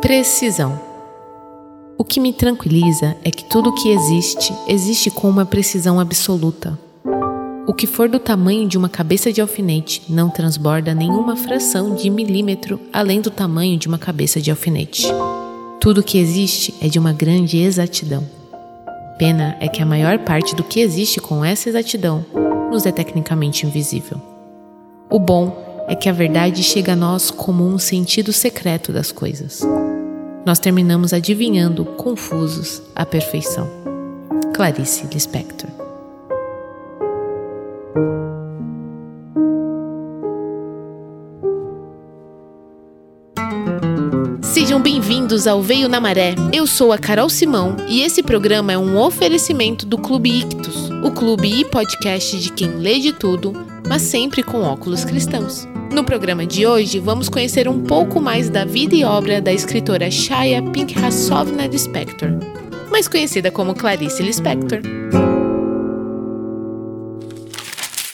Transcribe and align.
Precisão. 0.00 0.80
O 1.98 2.04
que 2.04 2.18
me 2.18 2.32
tranquiliza 2.32 3.14
é 3.22 3.30
que 3.30 3.44
tudo 3.44 3.68
o 3.68 3.74
que 3.74 3.90
existe, 3.90 4.54
existe 4.66 5.10
com 5.10 5.28
uma 5.28 5.44
precisão 5.44 6.00
absoluta. 6.00 6.78
O 7.66 7.74
que 7.74 7.86
for 7.86 8.08
do 8.08 8.18
tamanho 8.18 8.66
de 8.66 8.78
uma 8.78 8.88
cabeça 8.88 9.30
de 9.30 9.42
alfinete 9.42 10.02
não 10.08 10.30
transborda 10.30 10.94
nenhuma 10.94 11.36
fração 11.36 11.94
de 11.94 12.08
milímetro 12.08 12.80
além 12.90 13.20
do 13.20 13.30
tamanho 13.30 13.78
de 13.78 13.86
uma 13.86 13.98
cabeça 13.98 14.40
de 14.40 14.50
alfinete. 14.50 15.06
Tudo 15.78 16.00
o 16.00 16.04
que 16.04 16.16
existe 16.16 16.74
é 16.80 16.88
de 16.88 16.98
uma 16.98 17.12
grande 17.12 17.58
exatidão. 17.58 18.26
Pena 19.18 19.58
é 19.60 19.68
que 19.68 19.82
a 19.82 19.86
maior 19.86 20.20
parte 20.20 20.56
do 20.56 20.64
que 20.64 20.80
existe 20.80 21.20
com 21.20 21.44
essa 21.44 21.68
exatidão 21.68 22.24
nos 22.70 22.86
é 22.86 22.90
tecnicamente 22.90 23.66
invisível. 23.66 24.18
O 25.10 25.18
bom 25.18 25.71
é 25.92 25.94
que 25.94 26.08
a 26.08 26.12
verdade 26.12 26.62
chega 26.62 26.94
a 26.94 26.96
nós 26.96 27.30
como 27.30 27.68
um 27.68 27.78
sentido 27.78 28.32
secreto 28.32 28.94
das 28.94 29.12
coisas. 29.12 29.60
Nós 30.42 30.58
terminamos 30.58 31.12
adivinhando, 31.12 31.84
confusos, 31.84 32.80
a 32.96 33.04
perfeição. 33.04 33.68
Clarice 34.54 35.06
Lispector 35.12 35.68
Sejam 44.40 44.80
bem-vindos 44.80 45.46
ao 45.46 45.60
Veio 45.60 45.90
na 45.90 46.00
Maré. 46.00 46.34
Eu 46.54 46.66
sou 46.66 46.92
a 46.92 46.98
Carol 46.98 47.28
Simão 47.28 47.76
e 47.86 48.00
esse 48.00 48.22
programa 48.22 48.72
é 48.72 48.78
um 48.78 48.98
oferecimento 48.98 49.84
do 49.84 49.98
Clube 49.98 50.40
Ictus, 50.40 50.88
o 51.04 51.10
clube 51.10 51.60
e 51.60 51.66
podcast 51.66 52.38
de 52.38 52.50
quem 52.50 52.76
lê 52.76 52.98
de 52.98 53.12
tudo, 53.12 53.52
mas 53.86 54.00
sempre 54.00 54.42
com 54.42 54.62
óculos 54.62 55.04
cristãos. 55.04 55.70
No 55.92 56.04
programa 56.04 56.46
de 56.46 56.66
hoje, 56.66 56.98
vamos 56.98 57.28
conhecer 57.28 57.68
um 57.68 57.82
pouco 57.82 58.18
mais 58.18 58.48
da 58.48 58.64
vida 58.64 58.94
e 58.94 59.04
obra 59.04 59.42
da 59.42 59.52
escritora 59.52 60.10
Shaya 60.10 60.62
Pinkhasovna 60.62 61.66
Lispector, 61.66 62.30
mais 62.90 63.06
conhecida 63.06 63.50
como 63.50 63.74
Clarice 63.74 64.22
Lispector. 64.22 64.80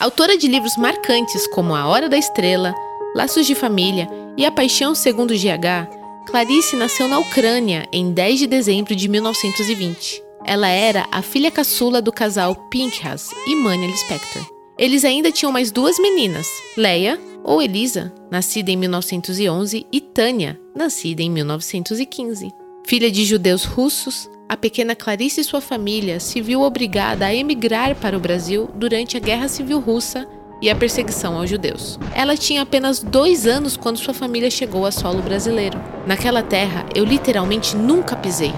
Autora 0.00 0.36
de 0.36 0.48
livros 0.48 0.77
marcantes 0.77 1.47
como 1.47 1.72
A 1.72 1.86
Hora 1.86 2.08
da 2.08 2.19
Estrela, 2.19 2.75
Laços 3.14 3.47
de 3.47 3.55
Família 3.55 4.08
e 4.36 4.44
A 4.44 4.50
Paixão 4.50 4.92
Segundo 4.92 5.33
GH, 5.33 6.27
Clarice 6.27 6.75
nasceu 6.75 7.06
na 7.06 7.20
Ucrânia 7.20 7.88
em 7.92 8.10
10 8.10 8.41
de 8.41 8.47
dezembro 8.48 8.97
de 8.97 9.08
1920. 9.08 10.20
Ela 10.44 10.69
era 10.69 11.06
a 11.12 11.22
filha 11.22 11.50
caçula 11.50 12.03
do 12.03 12.12
casal 12.12 12.56
Pinchas 12.69 13.31
e 13.47 13.55
Mania 13.55 13.86
Lispector. 13.86 14.58
Eles 14.79 15.05
ainda 15.05 15.33
tinham 15.33 15.51
mais 15.51 15.73
duas 15.73 15.98
meninas, 15.98 16.47
Leia, 16.77 17.19
ou 17.43 17.61
Elisa, 17.61 18.12
nascida 18.31 18.71
em 18.71 18.77
1911, 18.77 19.84
e 19.91 20.01
Tânia, 20.01 20.61
nascida 20.73 21.21
em 21.21 21.29
1915. 21.29 22.48
Filha 22.87 23.11
de 23.11 23.25
judeus 23.25 23.65
russos, 23.65 24.31
a 24.49 24.56
pequena 24.56 24.95
Clarice 24.95 25.41
e 25.41 25.45
sua 25.45 25.61
família 25.61 26.21
se 26.21 26.41
viu 26.41 26.62
obrigada 26.62 27.27
a 27.27 27.34
emigrar 27.34 27.97
para 27.97 28.17
o 28.17 28.21
Brasil 28.21 28.71
durante 28.77 29.17
a 29.17 29.21
Guerra 29.21 29.49
Civil 29.49 29.81
Russa 29.81 30.29
e 30.62 30.71
a 30.71 30.77
perseguição 30.77 31.37
aos 31.37 31.51
judeus. 31.51 31.99
Ela 32.15 32.37
tinha 32.37 32.62
apenas 32.62 33.01
dois 33.03 33.49
anos 33.49 33.77
quando 33.77 33.99
sua 33.99 34.15
família 34.15 34.51
chegou 34.51 34.87
a 34.87 34.93
solo 34.93 35.21
brasileiro. 35.23 35.79
Naquela 36.06 36.43
terra, 36.43 36.87
eu 36.95 37.05
literalmente 37.05 37.77
nunca 37.77 38.15
pisei. 38.15 38.53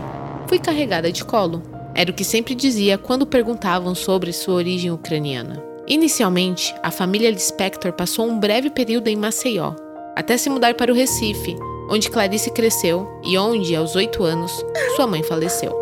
Fui 0.47 0.59
carregada 0.59 1.11
de 1.11 1.25
colo. 1.25 1.63
Era 1.95 2.11
o 2.11 2.15
que 2.15 2.25
sempre 2.25 2.55
dizia 2.55 2.99
quando 2.99 3.27
perguntavam 3.27 3.95
sobre 3.95 4.33
sua 4.33 4.55
origem 4.55 4.91
ucraniana. 4.91 5.70
Inicialmente, 5.91 6.73
a 6.85 6.91
família 6.93 7.33
Lispector 7.33 7.93
passou 7.93 8.25
um 8.25 8.39
breve 8.39 8.71
período 8.71 9.09
em 9.09 9.17
Maceió, 9.17 9.75
até 10.15 10.37
se 10.37 10.49
mudar 10.49 10.75
para 10.75 10.93
o 10.93 10.95
Recife, 10.95 11.57
onde 11.91 12.09
Clarice 12.09 12.49
cresceu 12.53 13.09
e 13.25 13.37
onde, 13.37 13.75
aos 13.75 13.97
oito 13.97 14.23
anos, 14.23 14.53
sua 14.95 15.09
mãe 15.09 15.25
faleceu. 15.25 15.77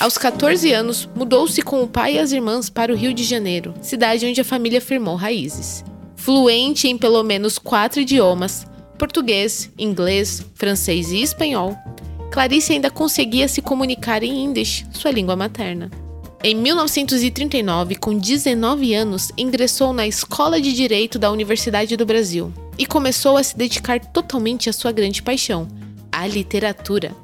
Aos 0.00 0.16
14 0.16 0.72
anos, 0.72 1.06
mudou-se 1.14 1.60
com 1.60 1.82
o 1.82 1.86
pai 1.86 2.14
e 2.14 2.18
as 2.18 2.32
irmãs 2.32 2.70
para 2.70 2.90
o 2.90 2.96
Rio 2.96 3.12
de 3.12 3.22
Janeiro, 3.22 3.74
cidade 3.82 4.24
onde 4.24 4.40
a 4.40 4.44
família 4.44 4.80
firmou 4.80 5.14
raízes. 5.14 5.84
Fluente 6.16 6.88
em 6.88 6.96
pelo 6.96 7.22
menos 7.22 7.58
quatro 7.58 8.00
idiomas 8.00 8.66
português, 9.02 9.68
inglês, 9.76 10.46
francês 10.54 11.10
e 11.10 11.22
espanhol 11.22 11.76
Clarice 12.32 12.72
ainda 12.72 12.90
conseguia 12.90 13.46
se 13.46 13.60
comunicar 13.60 14.22
em 14.22 14.46
Yiddish, 14.46 14.86
sua 14.90 15.10
língua 15.10 15.36
materna. 15.36 15.90
Em 16.42 16.54
1939, 16.54 17.96
com 17.96 18.18
19 18.18 18.94
anos, 18.94 19.30
ingressou 19.36 19.92
na 19.92 20.06
Escola 20.06 20.58
de 20.58 20.72
Direito 20.72 21.18
da 21.18 21.30
Universidade 21.30 21.94
do 21.94 22.06
Brasil 22.06 22.50
e 22.78 22.86
começou 22.86 23.36
a 23.36 23.42
se 23.42 23.54
dedicar 23.54 24.00
totalmente 24.00 24.70
à 24.70 24.72
sua 24.72 24.90
grande 24.92 25.22
paixão, 25.22 25.68
a 26.10 26.26
literatura. 26.26 27.14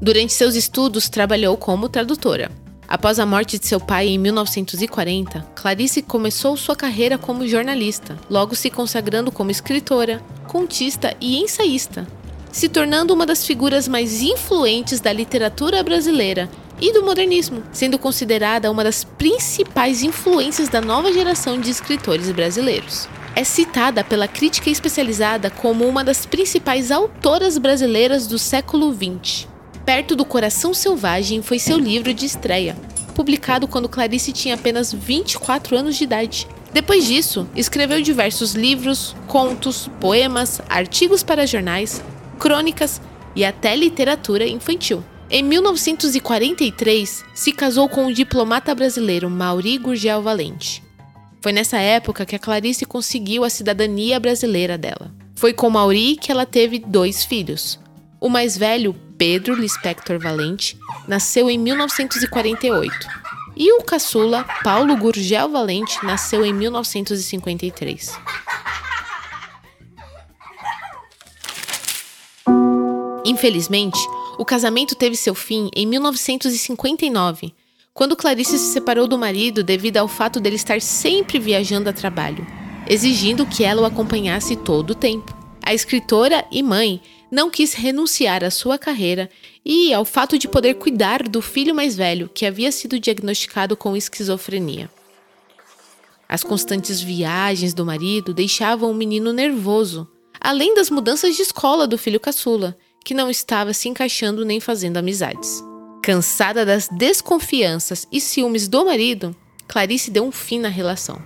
Durante 0.00 0.32
seus 0.32 0.54
estudos, 0.54 1.10
trabalhou 1.10 1.58
como 1.58 1.86
tradutora. 1.86 2.50
Após 2.88 3.18
a 3.18 3.26
morte 3.26 3.58
de 3.58 3.66
seu 3.66 3.78
pai 3.78 4.08
em 4.08 4.18
1940, 4.18 5.40
Clarice 5.54 6.00
começou 6.00 6.56
sua 6.56 6.74
carreira 6.74 7.18
como 7.18 7.46
jornalista, 7.46 8.18
logo 8.30 8.54
se 8.54 8.70
consagrando 8.70 9.30
como 9.30 9.50
escritora, 9.50 10.22
contista 10.48 11.14
e 11.20 11.36
ensaísta, 11.36 12.06
se 12.54 12.68
tornando 12.68 13.12
uma 13.12 13.26
das 13.26 13.44
figuras 13.44 13.88
mais 13.88 14.22
influentes 14.22 15.00
da 15.00 15.12
literatura 15.12 15.82
brasileira 15.82 16.48
e 16.80 16.92
do 16.92 17.04
modernismo, 17.04 17.64
sendo 17.72 17.98
considerada 17.98 18.70
uma 18.70 18.84
das 18.84 19.02
principais 19.02 20.04
influências 20.04 20.68
da 20.68 20.80
nova 20.80 21.12
geração 21.12 21.60
de 21.60 21.68
escritores 21.68 22.30
brasileiros 22.30 23.08
é 23.36 23.42
citada 23.42 24.04
pela 24.04 24.28
crítica 24.28 24.70
especializada 24.70 25.50
como 25.50 25.86
uma 25.86 26.04
das 26.04 26.24
principais 26.24 26.90
autoras 26.90 27.58
brasileiras 27.58 28.26
do 28.26 28.38
século 28.38 28.94
XX. 28.94 29.48
Perto 29.84 30.14
do 30.14 30.24
Coração 30.24 30.72
Selvagem 30.72 31.42
foi 31.42 31.58
seu 31.58 31.76
livro 31.76 32.14
de 32.14 32.24
estreia, 32.24 32.76
publicado 33.14 33.66
quando 33.66 33.88
Clarice 33.88 34.32
tinha 34.32 34.54
apenas 34.54 34.92
24 34.92 35.76
anos 35.76 35.96
de 35.96 36.04
idade. 36.04 36.46
Depois 36.72 37.04
disso, 37.06 37.48
escreveu 37.56 38.00
diversos 38.00 38.54
livros, 38.54 39.14
contos, 39.26 39.90
poemas, 40.00 40.60
artigos 40.68 41.22
para 41.22 41.46
jornais, 41.46 42.02
crônicas 42.34 43.00
e 43.34 43.44
até 43.44 43.74
literatura 43.74 44.46
infantil. 44.46 45.02
Em 45.30 45.42
1943, 45.42 47.24
se 47.34 47.52
casou 47.52 47.88
com 47.88 48.06
o 48.06 48.12
diplomata 48.12 48.74
brasileiro 48.74 49.30
Mauri 49.30 49.78
Gurgel 49.78 50.22
Valente. 50.22 50.82
Foi 51.40 51.52
nessa 51.52 51.78
época 51.78 52.24
que 52.24 52.36
a 52.36 52.38
Clarice 52.38 52.84
conseguiu 52.84 53.44
a 53.44 53.50
cidadania 53.50 54.20
brasileira 54.20 54.78
dela. 54.78 55.12
Foi 55.34 55.52
com 55.52 55.68
Mauri 55.68 56.16
que 56.16 56.30
ela 56.30 56.46
teve 56.46 56.78
dois 56.78 57.24
filhos. 57.24 57.78
O 58.20 58.28
mais 58.28 58.56
velho, 58.56 58.94
Pedro 59.18 59.54
Lispector 59.54 60.18
Valente, 60.18 60.78
nasceu 61.06 61.50
em 61.50 61.58
1948, 61.58 63.08
e 63.56 63.72
o 63.72 63.82
caçula, 63.82 64.44
Paulo 64.62 64.96
Gurgel 64.96 65.48
Valente, 65.48 65.98
nasceu 66.04 66.44
em 66.44 66.52
1953. 66.52 68.18
Infelizmente, 73.44 73.98
o 74.38 74.44
casamento 74.44 74.94
teve 74.94 75.14
seu 75.16 75.34
fim 75.34 75.68
em 75.76 75.84
1959, 75.86 77.52
quando 77.92 78.16
Clarice 78.16 78.58
se 78.58 78.72
separou 78.72 79.06
do 79.06 79.18
marido 79.18 79.62
devido 79.62 79.98
ao 79.98 80.08
fato 80.08 80.40
dele 80.40 80.56
estar 80.56 80.80
sempre 80.80 81.38
viajando 81.38 81.90
a 81.90 81.92
trabalho, 81.92 82.46
exigindo 82.88 83.44
que 83.44 83.62
ela 83.62 83.82
o 83.82 83.84
acompanhasse 83.84 84.56
todo 84.56 84.92
o 84.92 84.94
tempo. 84.94 85.36
A 85.62 85.74
escritora 85.74 86.42
e 86.50 86.62
mãe 86.62 87.02
não 87.30 87.50
quis 87.50 87.74
renunciar 87.74 88.42
à 88.42 88.50
sua 88.50 88.78
carreira 88.78 89.28
e 89.62 89.92
ao 89.92 90.06
fato 90.06 90.38
de 90.38 90.48
poder 90.48 90.76
cuidar 90.76 91.22
do 91.22 91.42
filho 91.42 91.74
mais 91.74 91.94
velho, 91.94 92.30
que 92.32 92.46
havia 92.46 92.72
sido 92.72 92.98
diagnosticado 92.98 93.76
com 93.76 93.94
esquizofrenia. 93.94 94.90
As 96.26 96.42
constantes 96.42 96.98
viagens 96.98 97.74
do 97.74 97.84
marido 97.84 98.32
deixavam 98.32 98.90
o 98.90 98.94
menino 98.94 99.34
nervoso, 99.34 100.08
além 100.40 100.74
das 100.74 100.88
mudanças 100.88 101.36
de 101.36 101.42
escola 101.42 101.86
do 101.86 101.98
filho 101.98 102.18
caçula, 102.18 102.74
que 103.04 103.14
não 103.14 103.30
estava 103.30 103.74
se 103.74 103.88
encaixando 103.88 104.44
nem 104.44 104.58
fazendo 104.58 104.96
amizades. 104.96 105.62
Cansada 106.02 106.64
das 106.64 106.88
desconfianças 106.88 108.08
e 108.10 108.20
ciúmes 108.20 108.66
do 108.66 108.84
marido, 108.84 109.36
Clarice 109.68 110.10
deu 110.10 110.24
um 110.24 110.32
fim 110.32 110.58
na 110.58 110.68
relação. 110.68 111.20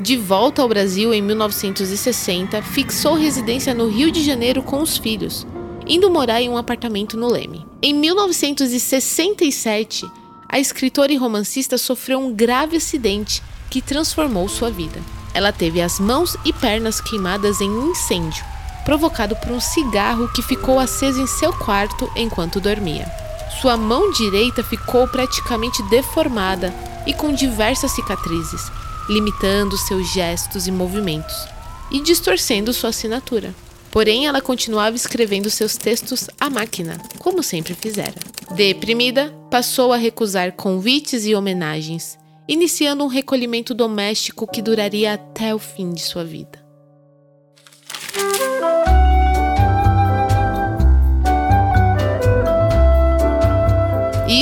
De 0.00 0.16
volta 0.16 0.62
ao 0.62 0.68
Brasil 0.68 1.14
em 1.14 1.22
1960, 1.22 2.60
fixou 2.62 3.14
residência 3.14 3.72
no 3.72 3.88
Rio 3.88 4.10
de 4.10 4.22
Janeiro 4.22 4.62
com 4.62 4.82
os 4.82 4.98
filhos, 4.98 5.46
indo 5.86 6.10
morar 6.10 6.42
em 6.42 6.48
um 6.48 6.56
apartamento 6.56 7.16
no 7.16 7.28
Leme. 7.28 7.64
Em 7.80 7.94
1967, 7.94 10.04
a 10.48 10.58
escritora 10.58 11.12
e 11.12 11.16
romancista 11.16 11.78
sofreu 11.78 12.18
um 12.18 12.34
grave 12.34 12.76
acidente 12.76 13.42
que 13.70 13.80
transformou 13.80 14.48
sua 14.48 14.70
vida. 14.70 15.00
Ela 15.32 15.52
teve 15.52 15.80
as 15.80 15.98
mãos 15.98 16.36
e 16.44 16.52
pernas 16.52 17.00
queimadas 17.00 17.60
em 17.60 17.70
um 17.70 17.90
incêndio, 17.90 18.44
provocado 18.84 19.36
por 19.36 19.52
um 19.52 19.60
cigarro 19.60 20.28
que 20.28 20.42
ficou 20.42 20.78
aceso 20.78 21.20
em 21.20 21.26
seu 21.26 21.52
quarto 21.52 22.10
enquanto 22.16 22.60
dormia. 22.60 23.10
Sua 23.60 23.76
mão 23.76 24.10
direita 24.10 24.62
ficou 24.62 25.06
praticamente 25.06 25.82
deformada 25.84 26.74
e 27.06 27.12
com 27.12 27.32
diversas 27.32 27.92
cicatrizes, 27.92 28.70
limitando 29.08 29.76
seus 29.76 30.12
gestos 30.12 30.66
e 30.66 30.72
movimentos 30.72 31.46
e 31.90 32.00
distorcendo 32.00 32.72
sua 32.72 32.90
assinatura. 32.90 33.54
Porém, 33.90 34.26
ela 34.26 34.40
continuava 34.40 34.96
escrevendo 34.96 35.50
seus 35.50 35.76
textos 35.76 36.30
à 36.40 36.48
máquina, 36.48 36.98
como 37.18 37.42
sempre 37.42 37.74
fizera. 37.74 38.14
Deprimida, 38.54 39.28
passou 39.50 39.92
a 39.92 39.98
recusar 39.98 40.52
convites 40.52 41.26
e 41.26 41.34
homenagens, 41.34 42.18
iniciando 42.48 43.04
um 43.04 43.08
recolhimento 43.08 43.74
doméstico 43.74 44.46
que 44.46 44.62
duraria 44.62 45.12
até 45.12 45.54
o 45.54 45.58
fim 45.58 45.90
de 45.90 46.00
sua 46.00 46.24
vida. 46.24 46.61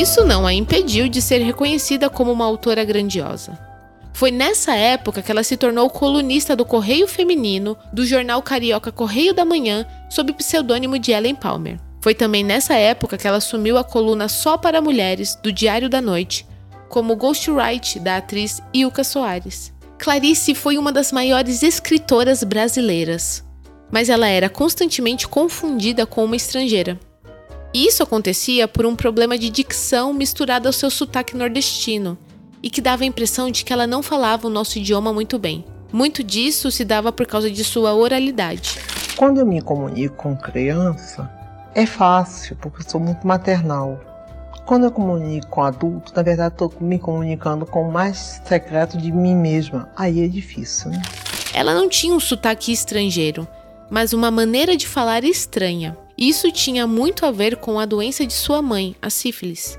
Isso 0.00 0.25
não 0.25 0.47
a 0.47 0.55
impediu 0.55 1.11
de 1.11 1.20
ser 1.20 1.43
reconhecida 1.43 2.08
como 2.08 2.32
uma 2.32 2.47
autora 2.47 2.82
grandiosa. 2.87 3.58
Foi 4.14 4.31
nessa 4.31 4.75
época 4.75 5.20
que 5.20 5.31
ela 5.31 5.43
se 5.43 5.58
tornou 5.58 5.91
colunista 5.91 6.56
do 6.56 6.64
Correio 6.64 7.06
Feminino 7.06 7.76
do 7.93 8.06
jornal 8.06 8.41
carioca 8.41 8.91
Correio 8.91 9.35
da 9.35 9.44
Manhã, 9.44 9.85
sob 10.08 10.32
o 10.32 10.35
pseudônimo 10.35 10.99
de 10.99 11.12
Ellen 11.12 11.35
Palmer. 11.35 11.79
Foi 12.00 12.14
também 12.14 12.43
nessa 12.43 12.73
época 12.76 13.19
que 13.19 13.29
ela 13.29 13.37
assumiu 13.37 13.76
a 13.76 13.85
coluna 13.85 14.26
Só 14.26 14.56
para 14.56 14.81
Mulheres 14.81 15.35
do 15.35 15.52
Diário 15.52 15.91
da 15.91 16.00
Noite, 16.00 16.46
como 16.88 17.14
ghostwriter 17.14 18.00
da 18.00 18.17
atriz 18.17 18.62
Ilka 18.73 19.05
Soares. 19.05 19.70
Clarice 19.99 20.55
foi 20.55 20.79
uma 20.79 20.91
das 20.91 21.12
maiores 21.12 21.62
escritoras 21.62 22.43
brasileiras, 22.43 23.44
mas 23.93 24.08
ela 24.08 24.29
era 24.29 24.49
constantemente 24.49 25.29
confundida 25.29 26.06
com 26.06 26.25
uma 26.25 26.37
estrangeira. 26.37 26.99
Isso 27.72 28.02
acontecia 28.02 28.67
por 28.67 28.84
um 28.84 28.96
problema 28.96 29.38
de 29.38 29.49
dicção 29.49 30.12
misturado 30.12 30.67
ao 30.67 30.72
seu 30.72 30.90
sotaque 30.90 31.37
nordestino, 31.37 32.19
e 32.61 32.69
que 32.69 32.81
dava 32.81 33.05
a 33.05 33.06
impressão 33.06 33.49
de 33.49 33.64
que 33.64 33.72
ela 33.72 33.87
não 33.87 34.02
falava 34.02 34.49
o 34.49 34.50
nosso 34.50 34.78
idioma 34.78 35.12
muito 35.12 35.38
bem. 35.38 35.64
Muito 35.93 36.22
disso 36.22 36.70
se 36.70 36.84
dava 36.84 37.12
por 37.12 37.26
causa 37.26 37.50
de 37.50 37.62
sua 37.62 37.94
oralidade. 37.94 38.78
Quando 39.17 39.38
eu 39.38 39.46
me 39.46 39.62
comunico 39.62 40.17
com 40.17 40.37
criança, 40.37 41.31
é 41.75 41.87
fácil, 41.87 42.56
porque 42.56 42.82
eu 42.82 42.90
sou 42.90 43.00
muito 43.00 43.25
maternal. 43.25 44.00
Quando 44.67 44.84
eu 44.84 44.90
comunico 44.90 45.46
com 45.49 45.62
adulto, 45.62 46.12
na 46.14 46.22
verdade 46.22 46.55
estou 46.55 46.72
me 46.81 46.99
comunicando 46.99 47.64
com 47.64 47.88
o 47.88 47.93
mais 47.93 48.40
secreto 48.44 48.99
de 48.99 49.12
mim 49.12 49.34
mesma. 49.34 49.88
Aí 49.96 50.25
é 50.25 50.28
difícil, 50.28 50.90
né? 50.90 51.02
Ela 51.52 51.75
não 51.75 51.88
tinha 51.88 52.14
um 52.14 52.20
sotaque 52.20 52.72
estrangeiro, 52.72 53.46
mas 53.88 54.12
uma 54.12 54.31
maneira 54.31 54.76
de 54.76 54.87
falar 54.87 55.25
estranha. 55.25 55.96
Isso 56.20 56.52
tinha 56.52 56.87
muito 56.87 57.25
a 57.25 57.31
ver 57.31 57.56
com 57.56 57.81
a 57.81 57.87
doença 57.87 58.26
de 58.26 58.34
sua 58.34 58.61
mãe, 58.61 58.94
a 59.00 59.08
sífilis. 59.08 59.78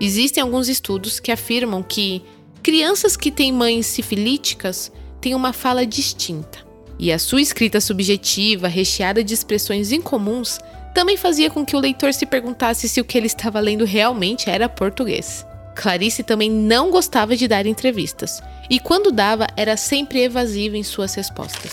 Existem 0.00 0.40
alguns 0.40 0.68
estudos 0.68 1.18
que 1.18 1.32
afirmam 1.32 1.82
que 1.82 2.22
crianças 2.62 3.16
que 3.16 3.28
têm 3.28 3.52
mães 3.52 3.86
sifilíticas 3.86 4.92
têm 5.20 5.34
uma 5.34 5.52
fala 5.52 5.84
distinta. 5.84 6.64
E 6.96 7.10
a 7.10 7.18
sua 7.18 7.42
escrita 7.42 7.80
subjetiva, 7.80 8.68
recheada 8.68 9.24
de 9.24 9.34
expressões 9.34 9.90
incomuns, 9.90 10.60
também 10.94 11.16
fazia 11.16 11.50
com 11.50 11.66
que 11.66 11.74
o 11.74 11.80
leitor 11.80 12.14
se 12.14 12.24
perguntasse 12.24 12.88
se 12.88 13.00
o 13.00 13.04
que 13.04 13.18
ele 13.18 13.26
estava 13.26 13.58
lendo 13.58 13.84
realmente 13.84 14.48
era 14.48 14.68
português. 14.68 15.44
Clarice 15.74 16.22
também 16.22 16.48
não 16.48 16.92
gostava 16.92 17.36
de 17.36 17.48
dar 17.48 17.66
entrevistas, 17.66 18.40
e 18.70 18.78
quando 18.78 19.10
dava, 19.10 19.48
era 19.56 19.76
sempre 19.76 20.22
evasiva 20.22 20.76
em 20.76 20.84
suas 20.84 21.14
respostas. 21.14 21.72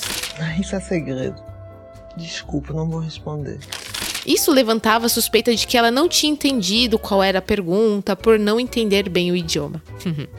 Isso 0.60 0.76
é 0.76 0.80
segredo. 0.80 1.40
Desculpa, 2.18 2.74
não 2.74 2.90
vou 2.90 3.00
responder. 3.00 3.60
Isso 4.26 4.52
levantava 4.52 5.08
a 5.08 5.10
suspeita 5.10 5.54
de 5.56 5.66
que 5.66 5.78
ela 5.78 5.90
não 5.90 6.08
tinha 6.08 6.32
entendido 6.32 7.00
qual 7.00 7.24
era 7.24 7.40
a 7.40 7.42
pergunta 7.42 8.16
por 8.16 8.38
não 8.38 8.60
entender 8.60 9.10
bem 9.10 9.32
o 9.32 9.36
idioma. 9.36 9.82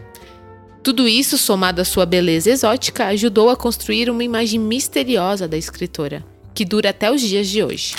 Tudo 0.83 1.07
isso, 1.07 1.39
somado 1.39 1.81
à 1.81 1.85
sua 1.85 2.05
beleza 2.05 2.51
exótica, 2.51 3.07
ajudou 3.07 3.51
a 3.51 3.57
construir 3.57 4.11
uma 4.11 4.25
imagem 4.25 4.59
misteriosa 4.59 5.47
da 5.47 5.57
escritora, 5.57 6.25
que 6.53 6.65
dura 6.65 6.91
até 6.91 7.11
os 7.11 7.21
dias 7.21 7.49
de 7.49 7.63
hoje. 7.63 7.95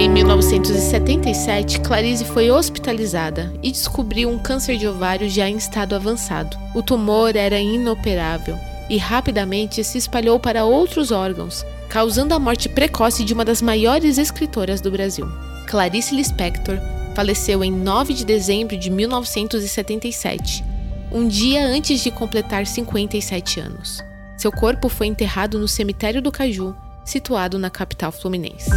Em 0.00 0.08
1977, 0.08 1.80
Clarice 1.80 2.24
foi 2.24 2.50
hospitalizada 2.50 3.52
e 3.62 3.70
descobriu 3.70 4.30
um 4.30 4.38
câncer 4.38 4.78
de 4.78 4.88
ovário 4.88 5.28
já 5.28 5.46
em 5.46 5.58
estado 5.58 5.94
avançado. 5.94 6.56
O 6.74 6.82
tumor 6.82 7.36
era 7.36 7.60
inoperável 7.60 8.56
e 8.88 8.96
rapidamente 8.96 9.84
se 9.84 9.98
espalhou 9.98 10.40
para 10.40 10.64
outros 10.64 11.10
órgãos, 11.10 11.66
causando 11.90 12.32
a 12.32 12.38
morte 12.38 12.66
precoce 12.66 13.22
de 13.24 13.34
uma 13.34 13.44
das 13.44 13.60
maiores 13.60 14.16
escritoras 14.16 14.80
do 14.80 14.90
Brasil. 14.90 15.28
Clarice 15.66 16.14
Lispector 16.14 16.78
faleceu 17.14 17.62
em 17.62 17.70
9 17.70 18.14
de 18.14 18.24
dezembro 18.24 18.78
de 18.78 18.88
1977, 18.88 20.64
um 21.12 21.28
dia 21.28 21.62
antes 21.62 22.00
de 22.00 22.10
completar 22.10 22.66
57 22.66 23.60
anos. 23.60 24.02
Seu 24.38 24.50
corpo 24.50 24.88
foi 24.88 25.08
enterrado 25.08 25.58
no 25.58 25.68
cemitério 25.68 26.22
do 26.22 26.32
Caju, 26.32 26.74
situado 27.04 27.58
na 27.58 27.68
capital 27.68 28.10
fluminense. 28.10 28.70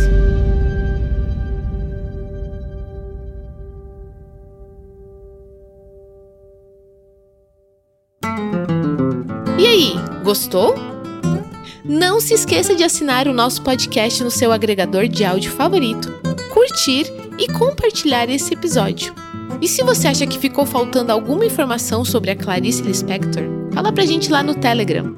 Aí, 9.74 9.96
gostou? 10.24 10.76
Não 11.84 12.22
se 12.22 12.36
esqueça 12.36 12.76
de 12.76 12.84
assinar 12.84 13.28
o 13.28 13.34
nosso 13.34 13.62
podcast 13.64 14.24
no 14.24 14.30
seu 14.30 14.52
agregador 14.52 15.08
de 15.08 15.26
áudio 15.26 15.52
favorito, 15.52 16.12
curtir 16.54 17.12
e 17.40 17.52
compartilhar 17.52 18.30
esse 18.30 18.54
episódio. 18.54 19.14
E 19.60 19.68
se 19.68 19.84
você 19.84 20.08
acha 20.08 20.28
que 20.28 20.38
ficou 20.38 20.66
faltando 20.66 21.12
alguma 21.12 21.46
informação 21.46 22.06
sobre 22.06 22.30
a 22.32 22.36
Clarice 22.36 22.84
Lispector, 22.84 23.44
fala 23.74 23.92
pra 23.92 24.06
gente 24.06 24.32
lá 24.32 24.44
no 24.44 24.54
Telegram. 24.54 25.16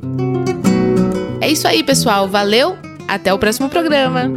É 1.42 1.52
isso 1.52 1.68
aí, 1.68 1.84
pessoal. 1.84 2.28
Valeu! 2.28 2.78
Até 3.08 3.34
o 3.34 3.38
próximo 3.38 3.70
programa! 3.70 4.32